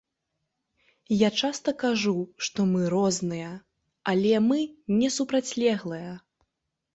[1.15, 2.13] Я часта кажу,
[2.47, 3.51] што мы розныя,
[4.15, 4.59] але мы
[4.99, 6.11] не супрацьлеглыя.